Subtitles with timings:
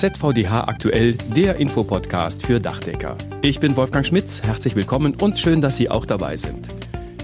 [0.00, 3.18] ZVDH aktuell, der Infopodcast für Dachdecker.
[3.42, 6.68] Ich bin Wolfgang Schmitz, herzlich willkommen und schön, dass Sie auch dabei sind.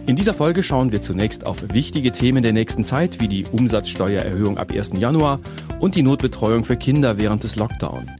[0.06, 4.58] In dieser Folge schauen wir zunächst auf wichtige Themen der nächsten Zeit, wie die Umsatzsteuererhöhung
[4.58, 4.90] ab 1.
[4.98, 5.40] Januar
[5.80, 8.10] und die Notbetreuung für Kinder während des Lockdown.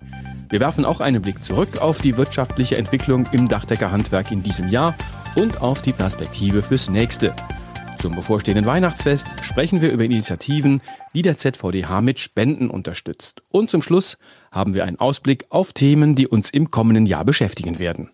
[0.49, 4.95] Wir werfen auch einen Blick zurück auf die wirtschaftliche Entwicklung im Dachdeckerhandwerk in diesem Jahr
[5.35, 7.35] und auf die Perspektive fürs nächste.
[7.99, 10.83] Zum bevorstehenden Weihnachtsfest sprechen wir über Initiativen,
[11.15, 13.43] die der ZVDH mit Spenden unterstützt.
[13.51, 14.19] Und zum Schluss
[14.51, 18.11] haben wir einen Ausblick auf Themen, die uns im kommenden Jahr beschäftigen werden.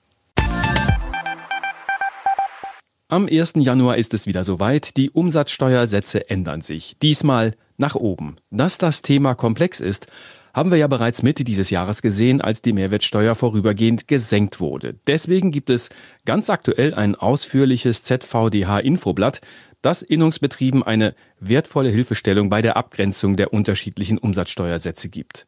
[3.08, 3.54] Am 1.
[3.56, 8.36] Januar ist es wieder soweit, die Umsatzsteuersätze ändern sich, diesmal nach oben.
[8.50, 10.06] Dass das Thema komplex ist,
[10.54, 14.94] haben wir ja bereits Mitte dieses Jahres gesehen, als die Mehrwertsteuer vorübergehend gesenkt wurde.
[15.06, 15.90] Deswegen gibt es
[16.24, 19.40] ganz aktuell ein ausführliches ZVDH-Infoblatt,
[19.82, 25.46] das Innungsbetrieben eine wertvolle Hilfestellung bei der Abgrenzung der unterschiedlichen Umsatzsteuersätze gibt.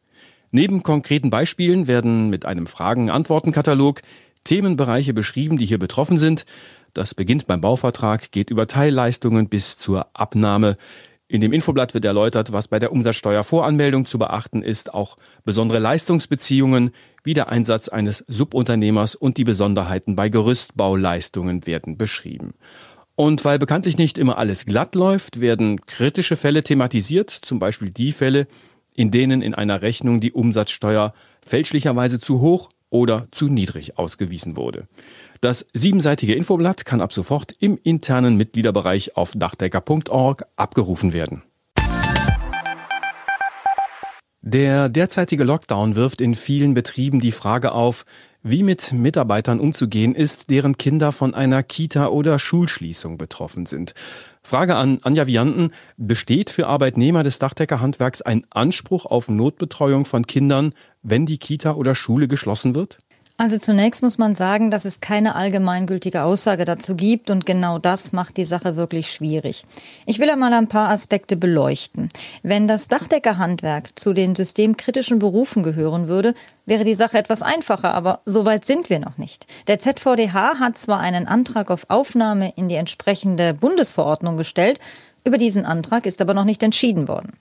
[0.51, 4.01] Neben konkreten Beispielen werden mit einem Fragen-Antworten-Katalog
[4.43, 6.45] Themenbereiche beschrieben, die hier betroffen sind.
[6.93, 10.77] Das beginnt beim Bauvertrag, geht über Teilleistungen bis zur Abnahme.
[11.27, 16.91] In dem Infoblatt wird erläutert, was bei der Umsatzsteuervoranmeldung zu beachten ist, auch besondere Leistungsbeziehungen
[17.23, 22.53] wie der Einsatz eines Subunternehmers und die Besonderheiten bei Gerüstbauleistungen werden beschrieben.
[23.15, 28.11] Und weil bekanntlich nicht immer alles glatt läuft, werden kritische Fälle thematisiert, zum Beispiel die
[28.11, 28.47] Fälle,
[28.93, 31.13] in denen in einer Rechnung die Umsatzsteuer
[31.45, 34.87] fälschlicherweise zu hoch oder zu niedrig ausgewiesen wurde.
[35.41, 41.43] Das siebenseitige Infoblatt kann ab sofort im internen Mitgliederbereich auf dachdecker.org abgerufen werden.
[44.41, 48.05] Der derzeitige Lockdown wirft in vielen Betrieben die Frage auf,
[48.47, 53.95] wie mit Mitarbeitern umzugehen ist, deren Kinder von einer Kita oder Schulschließung betroffen sind.
[54.43, 55.71] Frage an Anja Vianten.
[55.97, 61.95] Besteht für Arbeitnehmer des Dachdeckerhandwerks ein Anspruch auf Notbetreuung von Kindern, wenn die Kita oder
[61.95, 62.99] Schule geschlossen wird?
[63.37, 68.13] Also zunächst muss man sagen, dass es keine allgemeingültige Aussage dazu gibt und genau das
[68.13, 69.65] macht die Sache wirklich schwierig.
[70.05, 72.09] Ich will einmal ein paar Aspekte beleuchten.
[72.43, 76.33] Wenn das Dachdeckerhandwerk zu den systemkritischen Berufen gehören würde,
[76.65, 79.47] wäre die Sache etwas einfacher, aber so weit sind wir noch nicht.
[79.67, 84.79] Der ZVDH hat zwar einen Antrag auf Aufnahme in die entsprechende Bundesverordnung gestellt,
[85.25, 87.33] über diesen Antrag ist aber noch nicht entschieden worden.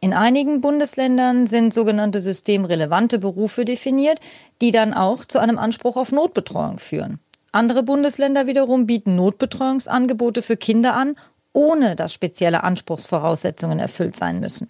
[0.00, 4.20] In einigen Bundesländern sind sogenannte systemrelevante Berufe definiert,
[4.60, 7.18] die dann auch zu einem Anspruch auf Notbetreuung führen.
[7.50, 11.16] Andere Bundesländer wiederum bieten Notbetreuungsangebote für Kinder an,
[11.52, 14.68] ohne dass spezielle Anspruchsvoraussetzungen erfüllt sein müssen.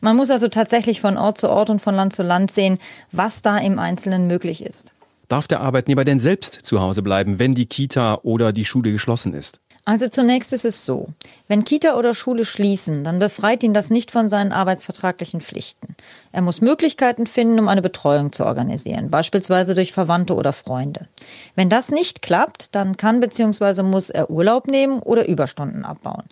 [0.00, 2.78] Man muss also tatsächlich von Ort zu Ort und von Land zu Land sehen,
[3.12, 4.92] was da im Einzelnen möglich ist.
[5.28, 9.32] Darf der Arbeitnehmer denn selbst zu Hause bleiben, wenn die Kita oder die Schule geschlossen
[9.34, 9.60] ist?
[9.86, 11.08] Also zunächst ist es so,
[11.46, 15.94] wenn Kita oder Schule schließen, dann befreit ihn das nicht von seinen arbeitsvertraglichen Pflichten.
[16.32, 21.06] Er muss Möglichkeiten finden, um eine Betreuung zu organisieren, beispielsweise durch Verwandte oder Freunde.
[21.54, 23.82] Wenn das nicht klappt, dann kann bzw.
[23.82, 26.24] muss er Urlaub nehmen oder Überstunden abbauen.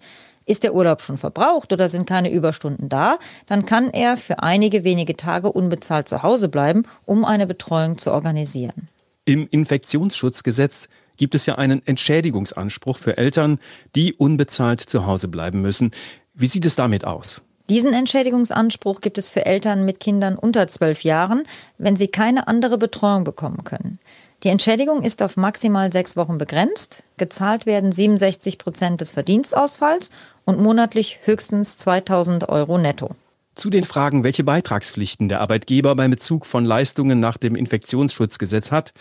[0.47, 4.83] Ist der Urlaub schon verbraucht oder sind keine Überstunden da, dann kann er für einige
[4.83, 8.89] wenige Tage unbezahlt zu Hause bleiben, um eine Betreuung zu organisieren.
[9.25, 13.59] Im Infektionsschutzgesetz gibt es ja einen Entschädigungsanspruch für Eltern,
[13.95, 15.91] die unbezahlt zu Hause bleiben müssen.
[16.35, 17.43] Wie sieht es damit aus?
[17.69, 21.45] Diesen Entschädigungsanspruch gibt es für Eltern mit Kindern unter zwölf Jahren,
[21.79, 23.99] wenn sie keine andere Betreuung bekommen können.
[24.43, 27.05] Die Entschädigung ist auf maximal sechs Wochen begrenzt.
[27.17, 30.11] Gezahlt werden 67 Prozent des Verdienstausfalls
[30.45, 33.11] und monatlich höchstens 2000 Euro netto.
[33.55, 38.93] Zu den Fragen, welche Beitragspflichten der Arbeitgeber beim Bezug von Leistungen nach dem Infektionsschutzgesetz hat,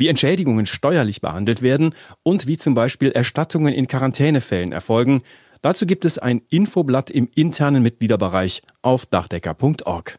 [0.00, 5.22] wie Entschädigungen steuerlich behandelt werden und wie zum Beispiel Erstattungen in Quarantänefällen erfolgen.
[5.62, 10.18] Dazu gibt es ein Infoblatt im internen Mitgliederbereich auf dachdecker.org.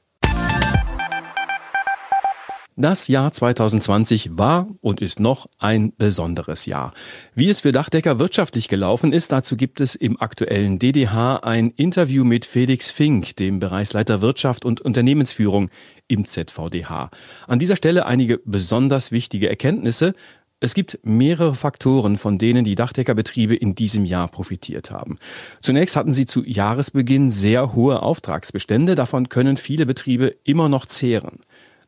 [2.77, 6.93] Das Jahr 2020 war und ist noch ein besonderes Jahr.
[7.35, 12.23] Wie es für Dachdecker wirtschaftlich gelaufen ist, dazu gibt es im aktuellen DDH ein Interview
[12.23, 15.69] mit Felix Fink, dem Bereichsleiter Wirtschaft und Unternehmensführung
[16.07, 17.11] im ZVDH.
[17.45, 20.13] An dieser Stelle einige besonders wichtige Erkenntnisse.
[20.61, 25.17] Es gibt mehrere Faktoren, von denen die Dachdeckerbetriebe in diesem Jahr profitiert haben.
[25.59, 31.39] Zunächst hatten sie zu Jahresbeginn sehr hohe Auftragsbestände, davon können viele Betriebe immer noch zehren.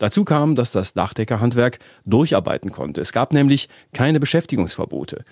[0.04, 3.00] Dazu kam, dass das Dachdeckerhandwerk durcharbeiten konnte.
[3.00, 5.24] Es gab nämlich keine Beschäftigungsverbote.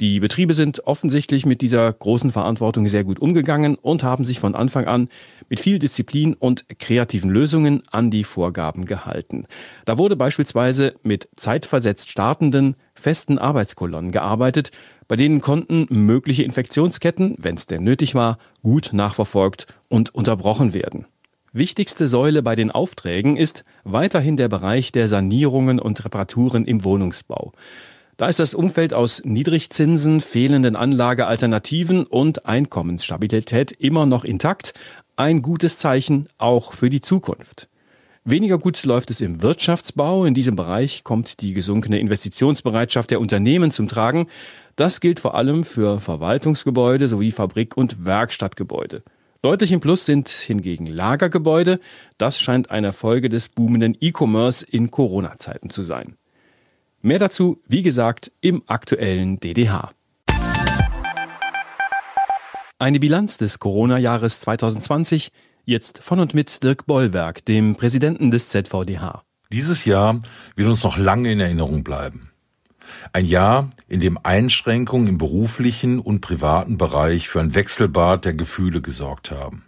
[0.00, 4.54] Die Betriebe sind offensichtlich mit dieser großen Verantwortung sehr gut umgegangen und haben sich von
[4.54, 5.10] Anfang an
[5.50, 9.46] mit viel Disziplin und kreativen Lösungen an die Vorgaben gehalten.
[9.84, 14.70] Da wurde beispielsweise mit zeitversetzt startenden, festen Arbeitskolonnen gearbeitet,
[15.06, 21.04] bei denen konnten mögliche Infektionsketten, wenn es denn nötig war, gut nachverfolgt und unterbrochen werden.
[21.56, 27.52] Wichtigste Säule bei den Aufträgen ist weiterhin der Bereich der Sanierungen und Reparaturen im Wohnungsbau.
[28.16, 34.74] Da ist das Umfeld aus Niedrigzinsen, fehlenden Anlagealternativen und Einkommensstabilität immer noch intakt,
[35.14, 37.68] ein gutes Zeichen auch für die Zukunft.
[38.24, 40.24] Weniger gut läuft es im Wirtschaftsbau.
[40.24, 44.26] In diesem Bereich kommt die gesunkene Investitionsbereitschaft der Unternehmen zum Tragen.
[44.74, 49.04] Das gilt vor allem für Verwaltungsgebäude sowie Fabrik- und Werkstattgebäude.
[49.44, 51.78] Deutlich im Plus sind hingegen Lagergebäude.
[52.16, 56.16] Das scheint eine Folge des boomenden E-Commerce in Corona-Zeiten zu sein.
[57.02, 59.92] Mehr dazu, wie gesagt, im aktuellen DDH.
[62.78, 65.30] Eine Bilanz des Corona-Jahres 2020
[65.66, 69.24] Jetzt von und mit Dirk Bollwerk, dem Präsidenten des ZVDH.
[69.52, 70.20] Dieses Jahr
[70.56, 72.33] wird uns noch lange in Erinnerung bleiben.
[73.12, 78.80] Ein Jahr, in dem Einschränkungen im beruflichen und privaten Bereich für ein Wechselbad der Gefühle
[78.80, 79.64] gesorgt haben.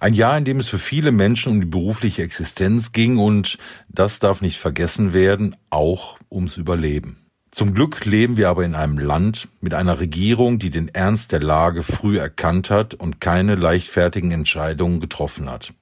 [0.00, 3.58] Ein Jahr, in dem es für viele Menschen um die berufliche Existenz ging und,
[3.88, 7.26] das darf nicht vergessen werden, auch ums Überleben.
[7.50, 11.40] Zum Glück leben wir aber in einem Land mit einer Regierung, die den Ernst der
[11.40, 15.72] Lage früh erkannt hat und keine leichtfertigen Entscheidungen getroffen hat.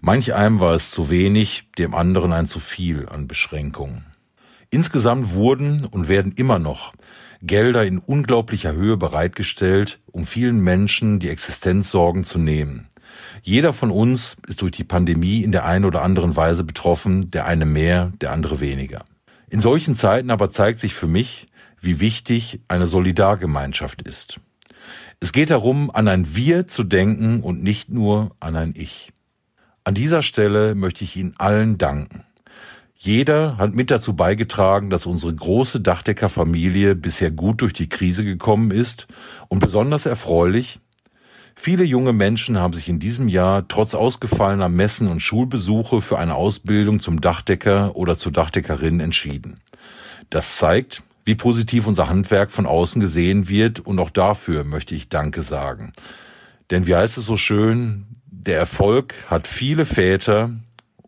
[0.00, 4.09] Manch einem war es zu wenig, dem anderen ein zu viel an Beschränkungen.
[4.70, 6.92] Insgesamt wurden und werden immer noch
[7.42, 12.88] Gelder in unglaublicher Höhe bereitgestellt, um vielen Menschen die Existenzsorgen zu nehmen.
[13.42, 17.46] Jeder von uns ist durch die Pandemie in der einen oder anderen Weise betroffen, der
[17.46, 19.04] eine mehr, der andere weniger.
[19.48, 21.48] In solchen Zeiten aber zeigt sich für mich,
[21.80, 24.38] wie wichtig eine Solidargemeinschaft ist.
[25.18, 29.12] Es geht darum, an ein Wir zu denken und nicht nur an ein Ich.
[29.82, 32.24] An dieser Stelle möchte ich Ihnen allen danken.
[33.02, 38.70] Jeder hat mit dazu beigetragen, dass unsere große Dachdeckerfamilie bisher gut durch die Krise gekommen
[38.70, 39.06] ist
[39.48, 40.80] und besonders erfreulich,
[41.56, 46.34] Viele junge Menschen haben sich in diesem Jahr trotz ausgefallener Messen und Schulbesuche für eine
[46.34, 49.60] Ausbildung zum Dachdecker oder zur Dachdeckerin entschieden.
[50.30, 55.10] Das zeigt, wie positiv unser Handwerk von außen gesehen wird und auch dafür möchte ich
[55.10, 55.92] Danke sagen.
[56.70, 60.50] Denn wie heißt es so schön, der Erfolg hat viele Väter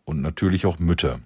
[0.05, 1.19] und natürlich auch Mütter.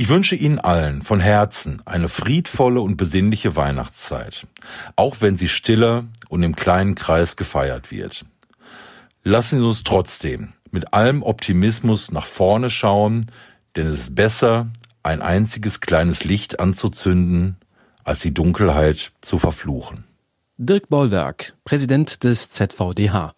[0.00, 4.46] Ich wünsche Ihnen allen von Herzen eine friedvolle und besinnliche Weihnachtszeit,
[4.94, 8.24] auch wenn sie stiller und im kleinen Kreis gefeiert wird.
[9.24, 13.26] Lassen Sie uns trotzdem mit allem Optimismus nach vorne schauen,
[13.74, 14.68] denn es ist besser,
[15.02, 17.56] ein einziges kleines Licht anzuzünden,
[18.04, 20.04] als die Dunkelheit zu verfluchen.
[20.58, 23.32] Dirk Bollwerk, Präsident des ZVDH.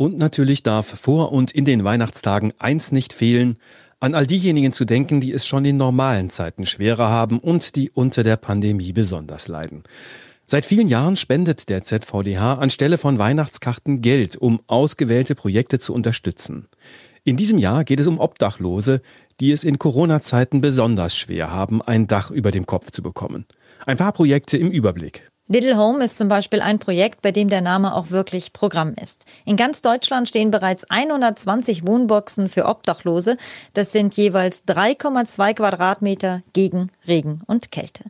[0.00, 3.58] Und natürlich darf vor und in den Weihnachtstagen eins nicht fehlen,
[4.00, 7.90] an all diejenigen zu denken, die es schon in normalen Zeiten schwerer haben und die
[7.90, 9.82] unter der Pandemie besonders leiden.
[10.46, 16.68] Seit vielen Jahren spendet der ZVDH anstelle von Weihnachtskarten Geld, um ausgewählte Projekte zu unterstützen.
[17.24, 19.02] In diesem Jahr geht es um Obdachlose,
[19.38, 23.44] die es in Corona-Zeiten besonders schwer haben, ein Dach über dem Kopf zu bekommen.
[23.84, 25.30] Ein paar Projekte im Überblick.
[25.52, 29.24] Little Home ist zum Beispiel ein Projekt, bei dem der Name auch wirklich Programm ist.
[29.44, 33.36] In ganz Deutschland stehen bereits 120 Wohnboxen für Obdachlose.
[33.74, 38.04] Das sind jeweils 3,2 Quadratmeter gegen Regen und Kälte.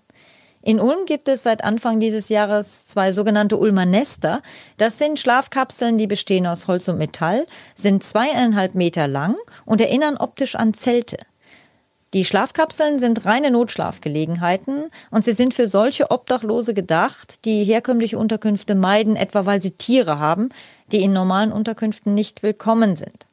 [0.61, 4.43] In Ulm gibt es seit Anfang dieses Jahres zwei sogenannte Ulmer Nester.
[4.77, 10.19] Das sind Schlafkapseln, die bestehen aus Holz und Metall, sind zweieinhalb Meter lang und erinnern
[10.19, 11.17] optisch an Zelte.
[12.13, 18.75] Die Schlafkapseln sind reine Notschlafgelegenheiten und sie sind für solche Obdachlose gedacht, die herkömmliche Unterkünfte
[18.75, 20.49] meiden, etwa weil sie Tiere haben,
[20.91, 23.27] die in normalen Unterkünften nicht willkommen sind.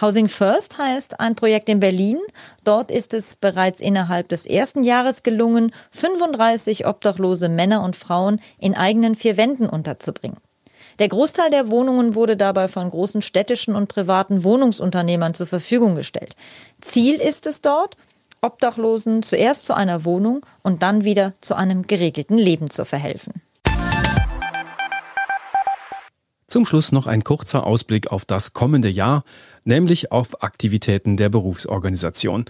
[0.00, 2.18] Housing First heißt ein Projekt in Berlin.
[2.64, 8.74] Dort ist es bereits innerhalb des ersten Jahres gelungen, 35 obdachlose Männer und Frauen in
[8.74, 10.38] eigenen vier Wänden unterzubringen.
[10.98, 16.34] Der Großteil der Wohnungen wurde dabei von großen städtischen und privaten Wohnungsunternehmern zur Verfügung gestellt.
[16.80, 17.96] Ziel ist es dort,
[18.46, 23.34] Obdachlosen zuerst zu einer Wohnung und dann wieder zu einem geregelten Leben zu verhelfen.
[26.46, 29.24] Zum Schluss noch ein kurzer Ausblick auf das kommende Jahr,
[29.64, 32.44] nämlich auf Aktivitäten der Berufsorganisation.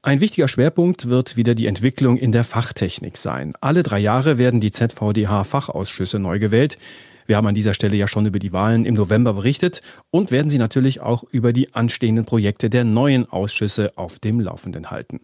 [0.00, 3.52] Ein wichtiger Schwerpunkt wird wieder die Entwicklung in der Fachtechnik sein.
[3.60, 6.78] Alle drei Jahre werden die ZVDH-Fachausschüsse neu gewählt.
[7.26, 9.80] Wir haben an dieser Stelle ja schon über die Wahlen im November berichtet
[10.10, 14.90] und werden Sie natürlich auch über die anstehenden Projekte der neuen Ausschüsse auf dem Laufenden
[14.90, 15.20] halten.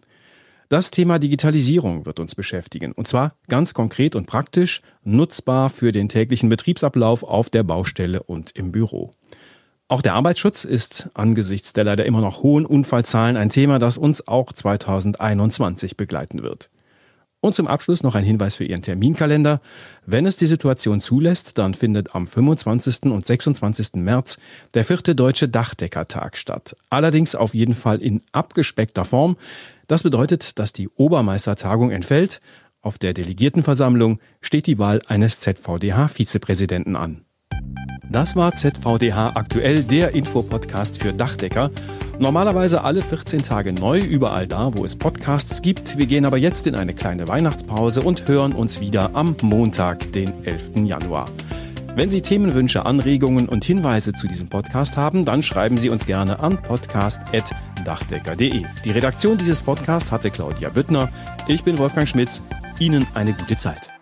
[0.69, 6.09] Das Thema Digitalisierung wird uns beschäftigen, und zwar ganz konkret und praktisch, nutzbar für den
[6.09, 9.09] täglichen Betriebsablauf auf der Baustelle und im Büro.
[9.87, 14.27] Auch der Arbeitsschutz ist angesichts der leider immer noch hohen Unfallzahlen ein Thema, das uns
[14.27, 16.69] auch 2021 begleiten wird.
[17.41, 19.61] Und zum Abschluss noch ein Hinweis für Ihren Terminkalender.
[20.05, 23.03] Wenn es die Situation zulässt, dann findet am 25.
[23.03, 23.93] und 26.
[23.95, 24.39] März
[24.73, 26.75] der vierte Deutsche Dachdeckertag statt.
[26.89, 29.37] Allerdings auf jeden Fall in abgespeckter Form.
[29.87, 32.41] Das bedeutet, dass die Obermeistertagung entfällt.
[32.81, 37.25] Auf der Delegiertenversammlung steht die Wahl eines ZVDH-Vizepräsidenten an.
[38.09, 41.69] Das war ZVDH aktuell, der Infopodcast für Dachdecker.
[42.17, 45.97] Normalerweise alle 14 Tage neu, überall da, wo es Podcasts gibt.
[45.97, 50.33] Wir gehen aber jetzt in eine kleine Weihnachtspause und hören uns wieder am Montag, den
[50.43, 50.85] 11.
[50.85, 51.27] Januar.
[51.95, 56.39] Wenn Sie Themenwünsche, Anregungen und Hinweise zu diesem Podcast haben, dann schreiben Sie uns gerne
[56.39, 58.63] an podcast.dachdecker.de.
[58.85, 61.09] Die Redaktion dieses Podcasts hatte Claudia Büttner.
[61.47, 62.41] Ich bin Wolfgang Schmitz.
[62.79, 63.98] Ihnen eine gute Zeit.